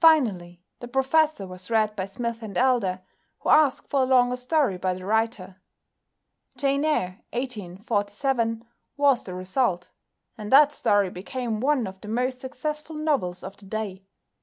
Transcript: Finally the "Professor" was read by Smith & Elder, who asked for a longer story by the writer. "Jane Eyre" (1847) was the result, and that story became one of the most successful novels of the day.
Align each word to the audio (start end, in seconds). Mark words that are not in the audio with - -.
Finally 0.00 0.62
the 0.80 0.86
"Professor" 0.86 1.46
was 1.46 1.70
read 1.70 1.96
by 1.96 2.04
Smith 2.04 2.42
& 2.42 2.42
Elder, 2.58 3.00
who 3.38 3.48
asked 3.48 3.88
for 3.88 4.02
a 4.02 4.04
longer 4.04 4.36
story 4.36 4.76
by 4.76 4.92
the 4.92 5.06
writer. 5.06 5.62
"Jane 6.58 6.84
Eyre" 6.84 7.22
(1847) 7.32 8.66
was 8.98 9.22
the 9.22 9.32
result, 9.32 9.92
and 10.36 10.52
that 10.52 10.72
story 10.72 11.08
became 11.08 11.60
one 11.60 11.86
of 11.86 11.98
the 12.02 12.08
most 12.08 12.42
successful 12.42 12.96
novels 12.96 13.42
of 13.42 13.56
the 13.56 13.64
day. 13.64 14.02